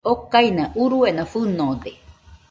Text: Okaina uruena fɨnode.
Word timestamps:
Okaina 0.11 0.63
uruena 0.83 1.23
fɨnode. 1.31 1.91